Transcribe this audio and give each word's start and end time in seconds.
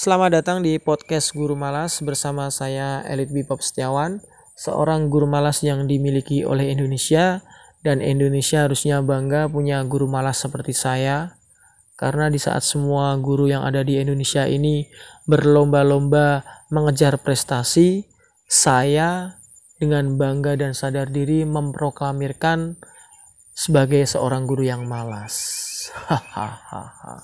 Selamat 0.00 0.40
datang 0.40 0.64
di 0.64 0.80
podcast 0.80 1.36
Guru 1.36 1.52
Malas 1.52 2.00
bersama 2.00 2.48
saya 2.48 3.04
Elit 3.04 3.28
Bipop 3.36 3.60
Setiawan, 3.60 4.24
seorang 4.56 5.12
guru 5.12 5.28
malas 5.28 5.60
yang 5.60 5.84
dimiliki 5.84 6.40
oleh 6.40 6.72
Indonesia 6.72 7.44
dan 7.84 8.00
Indonesia 8.00 8.64
harusnya 8.64 9.04
bangga 9.04 9.52
punya 9.52 9.84
guru 9.84 10.08
malas 10.08 10.40
seperti 10.40 10.72
saya 10.72 11.36
karena 12.00 12.32
di 12.32 12.40
saat 12.40 12.64
semua 12.64 13.12
guru 13.20 13.52
yang 13.52 13.60
ada 13.60 13.84
di 13.84 14.00
Indonesia 14.00 14.48
ini 14.48 14.88
berlomba-lomba 15.28 16.48
mengejar 16.72 17.20
prestasi, 17.20 18.08
saya 18.48 19.36
dengan 19.76 20.16
bangga 20.16 20.56
dan 20.56 20.72
sadar 20.72 21.12
diri 21.12 21.44
memproklamirkan 21.44 22.80
sebagai 23.52 24.08
seorang 24.08 24.48
guru 24.48 24.64
yang 24.64 24.88
malas. 24.88 25.36
Hahaha. 26.08 27.20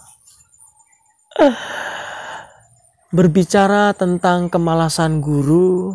Berbicara 3.14 3.94
tentang 3.94 4.50
kemalasan 4.50 5.22
guru, 5.22 5.94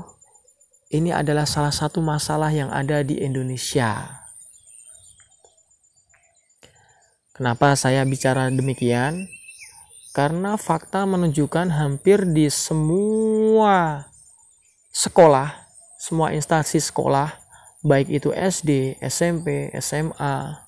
ini 0.96 1.12
adalah 1.12 1.44
salah 1.44 1.76
satu 1.76 2.00
masalah 2.00 2.56
yang 2.56 2.72
ada 2.72 3.04
di 3.04 3.20
Indonesia. 3.20 4.24
Kenapa 7.36 7.76
saya 7.76 8.08
bicara 8.08 8.48
demikian? 8.48 9.28
Karena 10.16 10.56
fakta 10.56 11.04
menunjukkan 11.04 11.76
hampir 11.76 12.24
di 12.24 12.48
semua 12.48 14.08
sekolah, 14.96 15.68
semua 16.00 16.32
instansi 16.32 16.80
sekolah, 16.80 17.28
baik 17.84 18.08
itu 18.08 18.32
SD, 18.32 19.04
SMP, 19.04 19.68
SMA, 19.84 20.64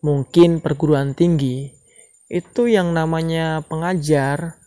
mungkin 0.00 0.64
perguruan 0.64 1.12
tinggi, 1.12 1.68
itu 2.32 2.64
yang 2.64 2.96
namanya 2.96 3.60
pengajar 3.68 4.57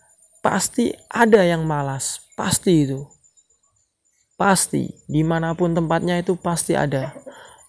pasti 0.41 0.91
ada 1.07 1.45
yang 1.45 1.63
malas. 1.63 2.25
Pasti 2.33 2.89
itu. 2.89 3.05
Pasti. 4.35 4.89
Di 5.05 5.21
mana 5.21 5.53
pun 5.53 5.71
tempatnya 5.71 6.17
itu 6.17 6.33
pasti 6.35 6.73
ada. 6.73 7.13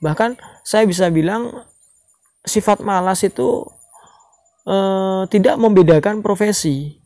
Bahkan 0.03 0.41
saya 0.65 0.89
bisa 0.89 1.07
bilang 1.13 1.63
sifat 2.43 2.83
malas 2.83 3.23
itu 3.23 3.69
eh, 4.67 5.23
tidak 5.31 5.61
membedakan 5.61 6.25
profesi. 6.25 6.99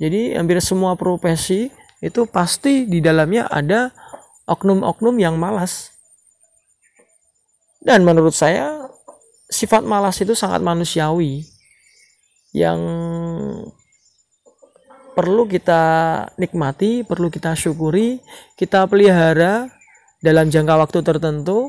Jadi 0.00 0.34
hampir 0.34 0.58
semua 0.64 0.96
profesi 0.96 1.68
itu 2.02 2.26
pasti 2.26 2.88
di 2.88 2.98
dalamnya 2.98 3.46
ada 3.46 3.94
oknum-oknum 4.48 5.14
yang 5.20 5.38
malas. 5.38 5.94
Dan 7.82 8.06
menurut 8.06 8.34
saya 8.34 8.90
sifat 9.50 9.82
malas 9.82 10.18
itu 10.22 10.34
sangat 10.34 10.62
manusiawi. 10.62 11.46
Yang 12.54 12.78
perlu 15.12 15.44
kita 15.44 15.82
nikmati, 16.40 17.04
perlu 17.04 17.28
kita 17.28 17.52
syukuri, 17.52 18.20
kita 18.56 18.88
pelihara 18.88 19.68
dalam 20.24 20.48
jangka 20.48 20.74
waktu 20.78 20.98
tertentu 21.04 21.68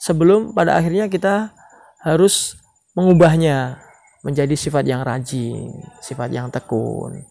sebelum 0.00 0.56
pada 0.56 0.74
akhirnya 0.80 1.06
kita 1.06 1.54
harus 2.02 2.56
mengubahnya 2.96 3.78
menjadi 4.26 4.52
sifat 4.56 4.84
yang 4.84 5.04
rajin, 5.04 5.70
sifat 6.00 6.32
yang 6.32 6.48
tekun, 6.52 7.24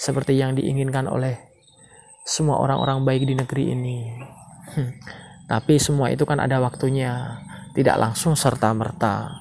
seperti 0.00 0.36
yang 0.36 0.56
diinginkan 0.56 1.08
oleh 1.08 1.36
semua 2.24 2.60
orang-orang 2.60 3.04
baik 3.04 3.22
di 3.28 3.34
negeri 3.36 3.64
ini. 3.74 3.98
Hmm. 4.76 4.92
Tapi 5.50 5.82
semua 5.82 6.14
itu 6.14 6.22
kan 6.22 6.38
ada 6.38 6.62
waktunya, 6.62 7.42
tidak 7.74 7.98
langsung 7.98 8.38
serta-merta. 8.38 9.34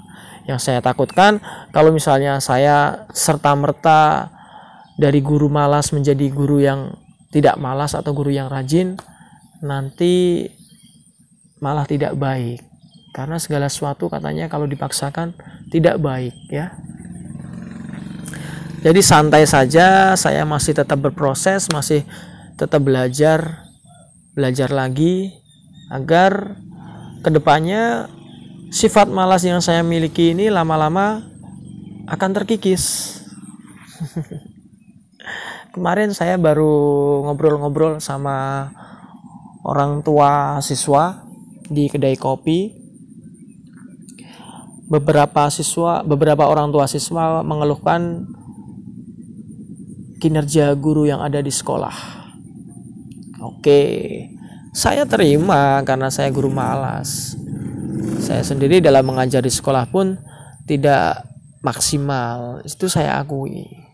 Yang 0.50 0.60
saya 0.66 0.80
takutkan 0.82 1.38
kalau 1.70 1.94
misalnya 1.94 2.42
saya 2.42 3.06
serta-merta 3.14 4.34
dari 5.00 5.24
guru 5.24 5.48
malas 5.48 5.96
menjadi 5.96 6.28
guru 6.28 6.60
yang 6.60 6.92
tidak 7.32 7.56
malas 7.56 7.96
atau 7.96 8.12
guru 8.12 8.36
yang 8.36 8.52
rajin 8.52 9.00
nanti 9.64 10.44
malah 11.64 11.88
tidak 11.88 12.20
baik. 12.20 12.60
Karena 13.16 13.40
segala 13.40 13.72
sesuatu 13.72 14.12
katanya 14.12 14.52
kalau 14.52 14.68
dipaksakan 14.68 15.32
tidak 15.72 16.04
baik 16.04 16.36
ya. 16.52 16.76
Jadi 18.84 19.00
santai 19.00 19.48
saja 19.48 20.20
saya 20.20 20.44
masih 20.44 20.76
tetap 20.76 21.00
berproses 21.00 21.72
masih 21.72 22.04
tetap 22.60 22.84
belajar 22.84 23.68
belajar 24.36 24.72
lagi 24.72 25.36
agar 25.92 26.60
ke 27.24 27.30
depannya 27.32 28.08
sifat 28.72 29.12
malas 29.12 29.44
yang 29.44 29.60
saya 29.60 29.84
miliki 29.84 30.32
ini 30.32 30.48
lama-lama 30.48 31.28
akan 32.08 32.32
terkikis 32.32 33.20
kemarin 35.70 36.12
saya 36.14 36.36
baru 36.42 37.22
ngobrol-ngobrol 37.30 38.02
sama 38.02 38.70
orang 39.62 40.02
tua 40.02 40.58
siswa 40.66 41.26
di 41.70 41.88
kedai 41.90 42.18
kopi. 42.18 42.78
Beberapa 44.90 45.54
siswa, 45.54 46.02
beberapa 46.02 46.50
orang 46.50 46.74
tua 46.74 46.90
siswa 46.90 47.46
mengeluhkan 47.46 48.26
kinerja 50.18 50.74
guru 50.74 51.06
yang 51.06 51.22
ada 51.22 51.46
di 51.46 51.54
sekolah. 51.54 51.94
Oke, 53.46 53.82
saya 54.74 55.06
terima 55.06 55.86
karena 55.86 56.10
saya 56.10 56.34
guru 56.34 56.50
malas. 56.50 57.38
Saya 58.18 58.42
sendiri 58.42 58.82
dalam 58.82 59.06
mengajar 59.06 59.46
di 59.46 59.54
sekolah 59.54 59.94
pun 59.94 60.18
tidak 60.66 61.22
maksimal. 61.62 62.66
Itu 62.66 62.90
saya 62.90 63.22
akui 63.22 63.89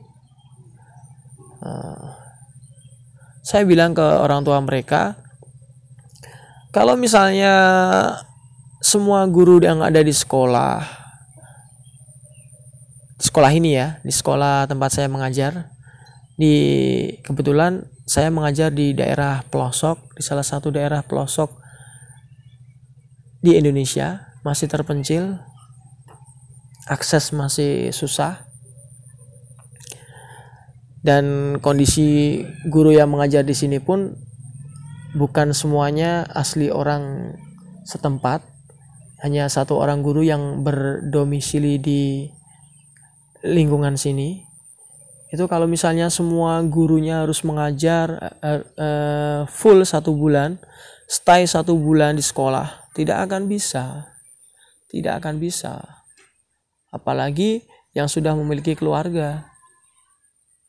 saya 3.46 3.64
bilang 3.66 3.94
ke 3.94 4.02
orang 4.02 4.42
tua 4.42 4.58
mereka 4.62 5.18
kalau 6.74 6.98
misalnya 6.98 7.54
semua 8.82 9.26
guru 9.26 9.58
yang 9.62 9.82
ada 9.82 10.02
di 10.02 10.14
sekolah 10.14 10.82
sekolah 13.18 13.52
ini 13.54 13.78
ya 13.78 13.98
di 14.06 14.14
sekolah 14.14 14.70
tempat 14.70 14.90
saya 14.94 15.10
mengajar 15.10 15.74
di 16.38 16.54
kebetulan 17.26 17.88
saya 18.06 18.30
mengajar 18.30 18.70
di 18.70 18.94
daerah 18.94 19.42
pelosok 19.50 19.98
di 20.14 20.22
salah 20.22 20.46
satu 20.46 20.70
daerah 20.70 21.02
pelosok 21.02 21.50
di 23.42 23.58
Indonesia 23.58 24.36
masih 24.46 24.70
terpencil 24.70 25.42
akses 26.86 27.34
masih 27.34 27.90
susah 27.90 28.45
dan 31.06 31.58
kondisi 31.62 32.42
guru 32.66 32.90
yang 32.90 33.14
mengajar 33.14 33.46
di 33.46 33.54
sini 33.54 33.78
pun 33.78 34.18
bukan 35.14 35.54
semuanya 35.54 36.26
asli 36.34 36.74
orang 36.74 37.38
setempat. 37.86 38.42
Hanya 39.22 39.46
satu 39.46 39.78
orang 39.78 40.02
guru 40.02 40.26
yang 40.26 40.66
berdomisili 40.66 41.78
di 41.78 42.26
lingkungan 43.46 44.02
sini. 44.02 44.42
Itu 45.30 45.46
kalau 45.46 45.70
misalnya 45.70 46.10
semua 46.10 46.62
gurunya 46.66 47.22
harus 47.22 47.46
mengajar 47.46 48.38
uh, 48.42 48.62
uh, 48.78 49.42
full 49.46 49.86
satu 49.86 50.14
bulan 50.14 50.58
stay 51.06 51.46
satu 51.46 51.78
bulan 51.78 52.18
di 52.18 52.26
sekolah 52.26 52.90
tidak 52.98 53.30
akan 53.30 53.46
bisa. 53.46 54.10
Tidak 54.90 55.14
akan 55.22 55.38
bisa. 55.38 55.82
Apalagi 56.90 57.62
yang 57.94 58.10
sudah 58.10 58.34
memiliki 58.34 58.74
keluarga 58.74 59.55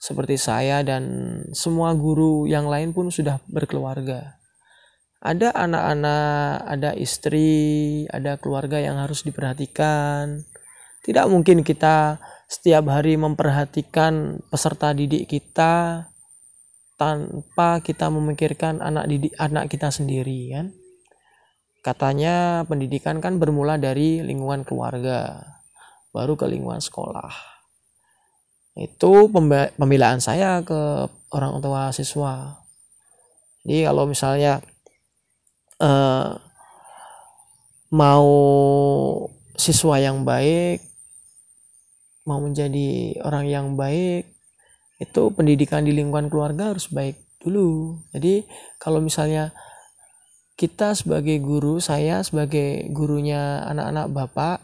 seperti 0.07 0.39
saya 0.39 0.87
dan 0.87 1.03
semua 1.51 1.91
guru 1.99 2.47
yang 2.47 2.71
lain 2.71 2.95
pun 2.95 3.11
sudah 3.11 3.43
berkeluarga. 3.51 4.39
Ada 5.19 5.51
anak-anak, 5.51 6.63
ada 6.63 6.91
istri, 6.95 8.07
ada 8.07 8.39
keluarga 8.39 8.79
yang 8.79 9.03
harus 9.03 9.27
diperhatikan. 9.27 10.47
Tidak 11.03 11.27
mungkin 11.27 11.67
kita 11.67 12.23
setiap 12.47 12.87
hari 12.95 13.19
memperhatikan 13.19 14.39
peserta 14.47 14.95
didik 14.95 15.27
kita 15.27 16.07
tanpa 16.95 17.83
kita 17.83 18.07
memikirkan 18.07 18.79
anak 18.79 19.11
didik 19.11 19.35
anak 19.43 19.67
kita 19.67 19.91
sendiri 19.91 20.55
kan. 20.55 20.67
Katanya 21.83 22.63
pendidikan 22.63 23.19
kan 23.19 23.43
bermula 23.43 23.75
dari 23.75 24.23
lingkungan 24.23 24.63
keluarga, 24.63 25.43
baru 26.15 26.39
ke 26.39 26.47
lingkungan 26.47 26.83
sekolah 26.83 27.56
itu 28.77 29.13
pembelaan 29.81 30.21
saya 30.21 30.61
ke 30.61 31.09
orang 31.33 31.65
tua 31.65 31.89
siswa. 31.97 32.61
Jadi 33.65 33.89
kalau 33.89 34.05
misalnya 34.05 34.61
uh, 35.81 36.37
mau 37.89 38.29
siswa 39.57 39.97
yang 39.97 40.29
baik 40.29 40.85
mau 42.29 42.43
menjadi 42.43 43.17
orang 43.25 43.47
yang 43.49 43.67
baik 43.81 44.29
itu 45.01 45.23
pendidikan 45.33 45.87
di 45.87 45.97
lingkungan 45.97 46.29
keluarga 46.29 46.77
harus 46.77 46.93
baik 46.93 47.17
dulu. 47.41 48.03
Jadi 48.13 48.45
kalau 48.77 49.01
misalnya 49.01 49.57
kita 50.57 50.93
sebagai 50.93 51.41
guru 51.41 51.81
saya 51.81 52.21
sebagai 52.25 52.89
gurunya 52.93 53.61
anak-anak 53.69 54.07
bapak 54.13 54.59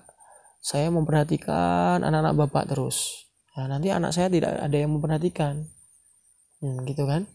saya 0.64 0.88
memperhatikan 0.88 2.00
anak-anak 2.00 2.48
bapak 2.48 2.64
terus 2.72 3.28
Nah, 3.52 3.66
nanti 3.68 3.92
anak 3.92 4.16
saya 4.16 4.32
tidak 4.32 4.56
ada 4.56 4.76
yang 4.76 4.96
memperhatikan. 4.96 5.68
hmm, 6.62 6.88
gitu 6.88 7.04
kan? 7.04 7.28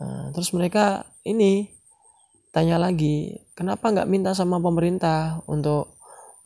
Nah, 0.00 0.34
terus 0.34 0.50
mereka 0.50 1.06
ini 1.22 1.70
tanya 2.50 2.78
lagi 2.78 3.38
kenapa 3.54 3.90
nggak 3.90 4.10
minta 4.10 4.30
sama 4.34 4.58
pemerintah 4.58 5.42
untuk 5.46 5.94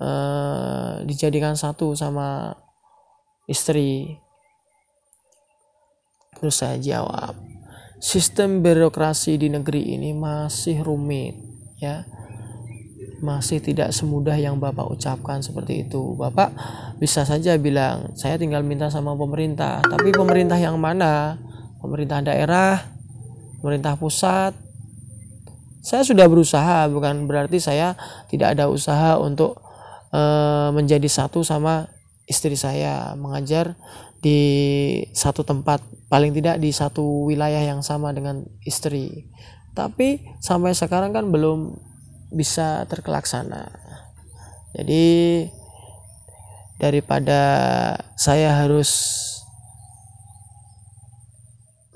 uh, 0.00 1.00
dijadikan 1.08 1.56
satu 1.56 1.96
sama 1.96 2.52
istri? 3.48 4.20
Terus 6.36 6.54
saya 6.54 6.76
jawab 6.78 7.34
sistem 7.98 8.62
birokrasi 8.62 9.40
di 9.42 9.50
negeri 9.50 9.98
ini 9.98 10.14
masih 10.14 10.86
rumit 10.86 11.34
ya 11.82 12.06
masih 13.18 13.58
tidak 13.62 13.90
semudah 13.90 14.34
yang 14.38 14.58
Bapak 14.58 14.88
ucapkan 14.88 15.42
seperti 15.42 15.86
itu. 15.86 16.14
Bapak 16.14 16.54
bisa 17.02 17.22
saja 17.26 17.54
bilang, 17.58 18.14
saya 18.14 18.38
tinggal 18.38 18.62
minta 18.62 18.88
sama 18.88 19.14
pemerintah. 19.18 19.82
Tapi 19.82 20.14
pemerintah 20.14 20.56
yang 20.58 20.78
mana? 20.78 21.38
Pemerintah 21.78 22.22
daerah, 22.22 22.82
pemerintah 23.62 23.94
pusat, 23.94 24.54
saya 25.88 26.04
sudah 26.04 26.26
berusaha 26.28 26.84
bukan 26.92 27.24
berarti 27.24 27.62
saya 27.62 27.96
tidak 28.28 28.58
ada 28.58 28.68
usaha 28.68 29.16
untuk 29.16 29.56
e, 30.12 30.20
menjadi 30.76 31.08
satu 31.08 31.40
sama 31.40 31.88
istri 32.28 32.60
saya 32.60 33.16
mengajar 33.16 33.72
di 34.20 34.36
satu 35.16 35.46
tempat 35.48 35.80
paling 36.12 36.36
tidak 36.36 36.60
di 36.60 36.74
satu 36.74 37.30
wilayah 37.30 37.62
yang 37.62 37.80
sama 37.80 38.12
dengan 38.12 38.44
istri 38.68 39.30
tapi 39.72 40.26
sampai 40.42 40.74
sekarang 40.76 41.14
kan 41.14 41.30
belum 41.30 41.87
bisa 42.28 42.84
terkelaksana 42.86 43.72
jadi 44.76 45.06
daripada 46.78 47.40
saya 48.14 48.62
harus 48.62 49.18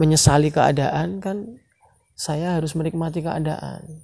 menyesali 0.01 0.51
keadaan 0.51 1.23
kan 1.23 1.63
saya 2.23 2.55
harus 2.55 2.79
menikmati 2.79 3.19
keadaan. 3.19 4.03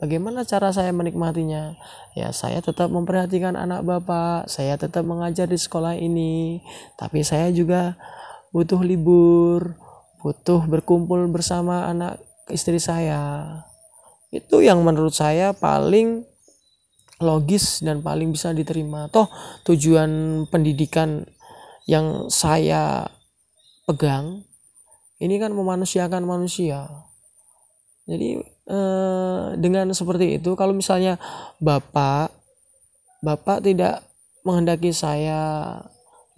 Bagaimana 0.00 0.48
cara 0.48 0.72
saya 0.72 0.90
menikmatinya? 0.96 1.76
Ya, 2.16 2.32
saya 2.32 2.64
tetap 2.64 2.88
memperhatikan 2.88 3.52
anak 3.52 3.84
bapak, 3.84 4.48
saya 4.48 4.80
tetap 4.80 5.04
mengajar 5.04 5.44
di 5.44 5.60
sekolah 5.60 5.92
ini, 5.92 6.64
tapi 6.96 7.20
saya 7.20 7.52
juga 7.52 8.00
butuh 8.48 8.80
libur, 8.80 9.76
butuh 10.24 10.64
berkumpul 10.64 11.20
bersama 11.28 11.84
anak 11.84 12.16
istri 12.48 12.80
saya. 12.80 13.62
Itu 14.30 14.62
yang 14.62 14.82
menurut 14.86 15.14
saya 15.14 15.50
paling 15.54 16.26
logis 17.20 17.84
dan 17.84 18.00
paling 18.00 18.32
bisa 18.32 18.54
diterima. 18.54 19.10
Toh 19.10 19.28
tujuan 19.66 20.44
pendidikan 20.48 21.26
yang 21.90 22.30
saya 22.30 23.10
pegang 23.90 24.46
ini 25.18 25.36
kan 25.42 25.50
memanusiakan 25.50 26.22
manusia 26.22 26.86
jadi 28.06 28.38
eh, 28.70 29.46
dengan 29.58 29.90
seperti 29.90 30.38
itu 30.38 30.54
kalau 30.54 30.70
misalnya 30.70 31.18
bapak 31.58 32.30
bapak 33.18 33.66
tidak 33.66 34.06
menghendaki 34.46 34.94
saya 34.94 35.74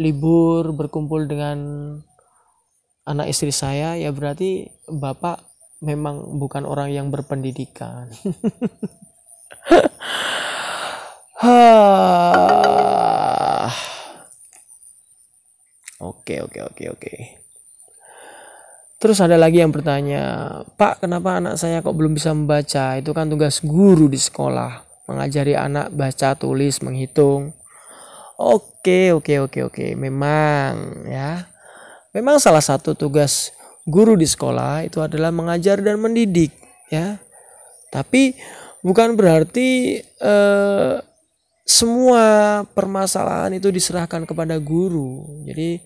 libur 0.00 0.73
berkumpul 0.73 1.29
dengan 1.29 1.59
anak 3.05 3.29
istri 3.29 3.53
saya 3.53 3.95
ya 4.00 4.09
berarti 4.09 4.73
bapak 4.88 5.51
memang 5.82 6.38
bukan 6.38 6.62
orang 6.62 6.94
yang 6.94 7.11
berpendidikan 7.11 8.06
Oke 16.02 16.38
oke 16.38 16.58
oke 16.62 16.84
oke. 16.99 17.14
Terus 19.02 19.19
ada 19.19 19.34
lagi 19.34 19.58
yang 19.58 19.75
bertanya, 19.75 20.23
Pak 20.79 21.02
kenapa 21.02 21.43
anak 21.43 21.58
saya 21.58 21.82
kok 21.82 21.99
belum 21.99 22.14
bisa 22.14 22.31
membaca? 22.31 22.94
Itu 22.94 23.11
kan 23.11 23.26
tugas 23.26 23.58
guru 23.58 24.06
di 24.06 24.19
sekolah, 24.19 24.87
mengajari 25.11 25.58
anak 25.58 25.90
baca, 25.90 26.38
tulis, 26.38 26.78
menghitung. 26.78 27.50
Oke, 28.38 29.11
oke, 29.11 29.50
oke, 29.50 29.58
oke. 29.67 29.87
Memang 29.99 31.02
ya. 31.11 31.50
Memang 32.14 32.38
salah 32.38 32.62
satu 32.62 32.94
tugas 32.94 33.50
guru 33.88 34.14
di 34.14 34.26
sekolah 34.29 34.87
itu 34.87 35.02
adalah 35.02 35.34
mengajar 35.34 35.81
dan 35.82 35.99
mendidik, 35.99 36.55
ya. 36.88 37.19
Tapi 37.93 38.34
bukan 38.81 39.14
berarti 39.14 40.00
eh, 40.00 40.94
semua 41.62 42.25
permasalahan 42.73 43.55
itu 43.56 43.69
diserahkan 43.69 44.26
kepada 44.26 44.56
guru. 44.58 45.44
Jadi 45.44 45.82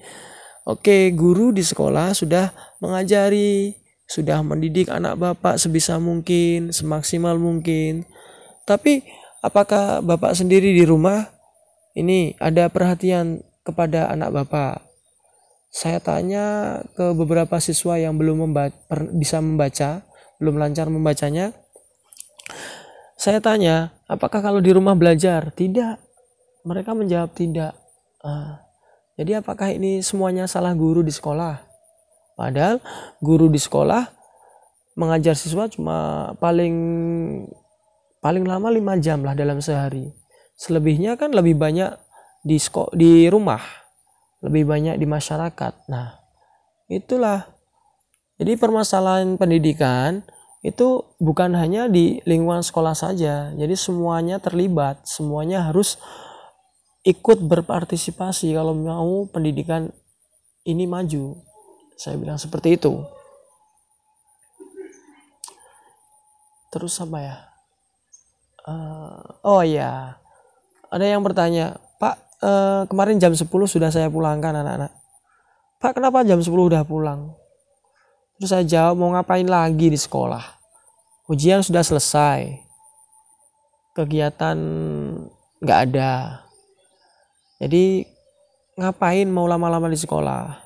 Oke, 0.67 1.15
guru 1.15 1.55
di 1.55 1.63
sekolah 1.63 2.11
sudah 2.11 2.51
mengajari, 2.83 3.79
sudah 4.11 4.43
mendidik 4.43 4.91
anak 4.91 5.15
bapak 5.15 5.63
sebisa 5.63 6.03
mungkin, 6.03 6.75
semaksimal 6.75 7.39
mungkin. 7.39 8.03
Tapi 8.67 9.07
apakah 9.47 10.03
bapak 10.03 10.35
sendiri 10.35 10.75
di 10.75 10.83
rumah 10.83 11.31
ini 11.95 12.35
ada 12.43 12.67
perhatian 12.67 13.47
kepada 13.63 14.11
anak 14.11 14.35
bapak? 14.35 14.86
Saya 15.71 16.01
tanya 16.01 16.81
ke 16.97 17.13
beberapa 17.13 17.61
siswa 17.61 18.01
yang 18.01 18.17
belum 18.17 18.49
membaca, 18.49 18.77
bisa 19.13 19.43
membaca, 19.45 20.07
belum 20.41 20.57
lancar 20.57 20.89
membacanya. 20.89 21.53
Saya 23.17 23.41
tanya, 23.41 23.97
apakah 24.09 24.41
kalau 24.45 24.61
di 24.61 24.73
rumah 24.73 24.97
belajar? 24.97 25.53
Tidak. 25.53 25.97
Mereka 26.65 26.93
menjawab 26.97 27.33
tidak. 27.37 27.73
Ah, 28.25 28.67
jadi 29.17 29.41
apakah 29.41 29.73
ini 29.73 30.05
semuanya 30.05 30.45
salah 30.45 30.77
guru 30.77 31.01
di 31.01 31.15
sekolah? 31.15 31.65
Padahal 32.37 32.85
guru 33.25 33.49
di 33.49 33.57
sekolah 33.57 34.13
mengajar 34.93 35.33
siswa 35.33 35.69
cuma 35.73 36.33
paling 36.37 36.77
paling 38.21 38.45
lama 38.45 38.69
lima 38.69 39.01
jam 39.01 39.25
lah 39.25 39.33
dalam 39.33 39.65
sehari. 39.65 40.13
Selebihnya 40.57 41.17
kan 41.17 41.33
lebih 41.33 41.57
banyak 41.57 41.97
di 42.45 42.61
di 42.93 43.29
rumah, 43.33 43.61
lebih 44.47 44.63
banyak 44.63 44.95
di 45.03 45.07
masyarakat. 45.11 45.91
Nah, 45.91 46.23
itulah. 46.87 47.51
Jadi 48.39 48.55
permasalahan 48.55 49.35
pendidikan 49.35 50.23
itu 50.63 51.03
bukan 51.19 51.59
hanya 51.59 51.91
di 51.91 52.23
lingkungan 52.23 52.63
sekolah 52.63 52.95
saja. 52.95 53.51
Jadi 53.59 53.75
semuanya 53.75 54.39
terlibat, 54.39 55.03
semuanya 55.03 55.67
harus 55.67 55.99
ikut 57.07 57.43
berpartisipasi 57.43 58.55
kalau 58.55 58.75
mau 58.75 59.27
pendidikan 59.27 59.91
ini 60.67 60.87
maju. 60.87 61.39
Saya 61.99 62.19
bilang 62.19 62.39
seperti 62.39 62.79
itu. 62.79 63.03
Terus 66.71 66.99
apa 67.01 67.19
ya? 67.23 67.37
Uh, 68.67 69.23
oh 69.47 69.63
ya, 69.63 70.19
ada 70.91 71.07
yang 71.07 71.23
bertanya, 71.23 71.79
uh, 72.47 72.87
kemarin 72.87 73.19
jam 73.19 73.35
10 73.35 73.43
sudah 73.51 73.91
saya 73.91 74.07
pulangkan 74.07 74.55
anak-anak. 74.63 74.95
Pak, 75.83 75.99
kenapa 75.99 76.23
jam 76.23 76.39
10 76.39 76.47
udah 76.55 76.87
pulang? 76.87 77.35
Terus 78.39 78.55
saya 78.55 78.63
jawab, 78.63 78.95
mau 78.95 79.11
ngapain 79.11 79.45
lagi 79.51 79.91
di 79.91 79.99
sekolah? 79.99 80.47
Ujian 81.27 81.67
sudah 81.67 81.83
selesai. 81.83 82.63
Kegiatan 83.99 84.57
nggak 85.59 85.81
ada 85.91 86.47
jadi 87.57 88.05
ngapain 88.77 89.29
mau 89.33 89.49
lama-lama 89.49 89.89
di 89.89 89.97
sekolah? 89.97 90.61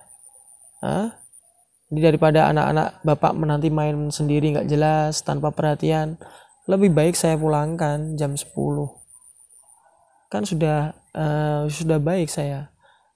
Hah? 0.83 1.09
Jadi 1.91 2.01
daripada 2.03 2.51
anak-anak 2.51 3.03
bapak 3.03 3.33
menanti 3.35 3.71
main 3.71 4.11
sendiri 4.11 4.55
nggak 4.55 4.71
jelas 4.71 5.23
tanpa 5.23 5.55
perhatian, 5.55 6.19
lebih 6.67 6.91
baik 6.91 7.15
saya 7.15 7.39
pulangkan 7.39 8.15
jam 8.19 8.35
10. 8.35 8.51
Kan 10.31 10.47
sudah 10.47 10.95
uh, 11.15 11.67
sudah 11.71 11.99
baik 11.99 12.29
saya. 12.29 12.71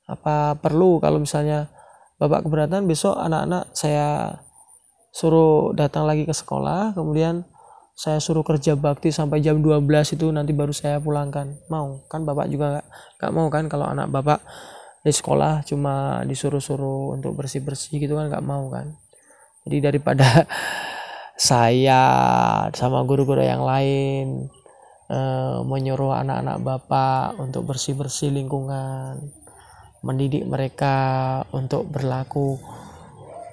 Apa 0.05 0.59
perlu 0.61 1.01
kalau 1.01 1.23
misalnya 1.23 1.73
bapak 2.21 2.45
keberatan 2.47 2.85
besok 2.85 3.17
anak-anak 3.17 3.73
saya 3.73 4.39
suruh 5.15 5.73
datang 5.73 6.05
lagi 6.05 6.27
ke 6.27 6.35
sekolah, 6.35 6.93
kemudian 6.93 7.47
saya 7.95 8.19
suruh 8.19 8.43
kerja 8.43 8.75
bakti 8.75 9.15
sampai 9.15 9.39
jam 9.39 9.63
12 9.63 9.87
itu 10.19 10.27
nanti 10.35 10.51
baru 10.51 10.75
saya 10.75 10.99
pulangkan. 10.99 11.55
Mau? 11.71 12.03
Kan 12.11 12.27
bapak 12.27 12.51
juga 12.51 12.83
gak, 12.83 12.87
gak 13.23 13.33
mau 13.33 13.47
kan 13.47 13.71
kalau 13.71 13.87
anak 13.87 14.11
bapak 14.11 14.43
di 15.07 15.15
sekolah 15.15 15.63
cuma 15.63 16.27
disuruh-suruh 16.27 17.15
untuk 17.15 17.39
bersih-bersih 17.39 18.03
gitu 18.03 18.19
kan 18.19 18.27
gak 18.27 18.43
mau 18.43 18.67
kan? 18.75 18.99
Jadi 19.65 19.79
daripada 19.79 20.27
saya 21.39 22.03
sama 22.75 23.07
guru-guru 23.07 23.47
yang 23.47 23.63
lain 23.63 24.51
eh, 25.11 25.59
menyuruh 25.65 26.17
anak-anak 26.21 26.59
bapak 26.63 27.41
untuk 27.41 27.73
bersih-bersih 27.73 28.31
lingkungan 28.33 29.21
mendidik 30.05 30.45
mereka 30.45 31.41
untuk 31.57 31.89
berlaku 31.89 32.61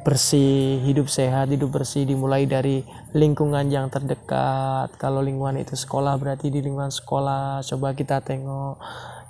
bersih, 0.02 0.82
hidup 0.84 1.08
sehat, 1.08 1.48
hidup 1.54 1.72
bersih 1.72 2.04
dimulai 2.04 2.44
dari 2.50 2.84
lingkungan 3.16 3.70
yang 3.72 3.88
terdekat. 3.88 4.92
Kalau 5.00 5.24
lingkungan 5.24 5.62
itu 5.62 5.78
sekolah 5.78 6.18
berarti 6.20 6.52
di 6.52 6.60
lingkungan 6.60 6.92
sekolah. 6.92 7.64
Coba 7.64 7.96
kita 7.96 8.20
tengok, 8.20 8.82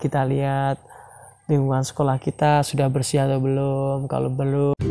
kita 0.02 0.26
lihat 0.26 0.82
lingkungan 1.46 1.84
sekolah 1.84 2.18
kita 2.18 2.66
sudah 2.66 2.88
bersih 2.88 3.28
atau 3.28 3.38
belum. 3.38 4.08
Kalau 4.08 4.32
belum 4.32 4.91